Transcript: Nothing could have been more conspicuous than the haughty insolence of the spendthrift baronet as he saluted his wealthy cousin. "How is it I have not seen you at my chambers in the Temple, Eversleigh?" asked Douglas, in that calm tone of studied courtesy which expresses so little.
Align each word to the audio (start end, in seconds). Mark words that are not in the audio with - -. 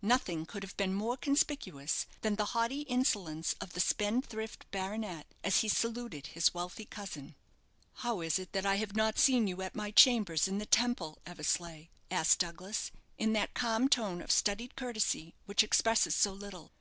Nothing 0.00 0.46
could 0.46 0.62
have 0.62 0.74
been 0.78 0.94
more 0.94 1.18
conspicuous 1.18 2.06
than 2.22 2.36
the 2.36 2.46
haughty 2.56 2.80
insolence 2.80 3.52
of 3.60 3.74
the 3.74 3.78
spendthrift 3.80 4.64
baronet 4.70 5.26
as 5.44 5.58
he 5.58 5.68
saluted 5.68 6.28
his 6.28 6.54
wealthy 6.54 6.86
cousin. 6.86 7.34
"How 7.96 8.22
is 8.22 8.38
it 8.38 8.56
I 8.64 8.76
have 8.76 8.96
not 8.96 9.18
seen 9.18 9.46
you 9.46 9.60
at 9.60 9.74
my 9.74 9.90
chambers 9.90 10.48
in 10.48 10.56
the 10.56 10.64
Temple, 10.64 11.18
Eversleigh?" 11.26 11.88
asked 12.10 12.38
Douglas, 12.38 12.90
in 13.18 13.34
that 13.34 13.52
calm 13.52 13.86
tone 13.86 14.22
of 14.22 14.32
studied 14.32 14.76
courtesy 14.76 15.34
which 15.44 15.62
expresses 15.62 16.14
so 16.14 16.32
little. 16.32 16.72